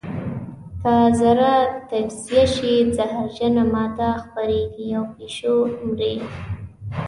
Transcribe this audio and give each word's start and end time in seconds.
که 0.81 1.11
ذره 1.19 1.55
تجزیه 1.91 2.43
شي 2.55 2.71
زهرجنه 2.97 3.63
ماده 3.73 4.09
خپرېږي 4.23 4.87
او 4.99 5.05
پیشو 5.15 5.55
مري. 5.83 6.13